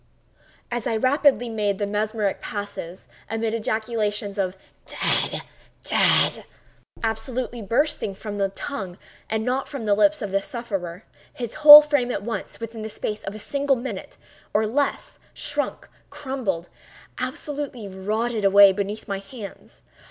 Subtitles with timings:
[0.71, 5.43] As I rapidly made the mesmeric passes, amid ejaculations of "dead!
[5.83, 6.45] dead!"
[7.03, 8.97] absolutely bursting from the tongue
[9.29, 11.03] and not from the lips of the sufferer,
[11.35, 14.17] his whole frame at once—within the space of a single minute,
[14.55, 19.83] or even less, shrunk—crumbled—absolutely rotted away beneath my hands.